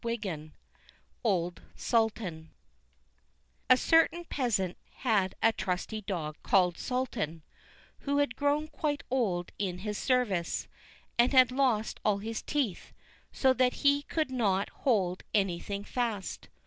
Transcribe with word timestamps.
Old 1.23 1.61
Sultan 1.75 2.49
A 3.69 3.77
certain 3.77 4.25
peasant 4.25 4.75
had 4.93 5.35
a 5.43 5.53
trusty 5.53 6.01
dog 6.01 6.37
called 6.41 6.79
Sultan, 6.79 7.43
who 7.99 8.17
had 8.17 8.35
grown 8.35 8.67
quite 8.67 9.03
old 9.11 9.51
in 9.59 9.77
his 9.77 9.99
service, 9.99 10.67
and 11.19 11.33
had 11.33 11.51
lost 11.51 11.99
all 12.03 12.17
his 12.17 12.41
teeth, 12.41 12.93
so 13.31 13.53
that 13.53 13.73
he 13.85 14.01
could 14.01 14.31
not 14.31 14.69
hold 14.69 15.21
anything 15.35 15.83
fast. 15.83 16.49